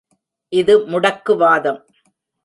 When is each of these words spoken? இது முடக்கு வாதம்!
இது 0.53 0.73
முடக்கு 0.87 1.33
வாதம்! 1.35 1.79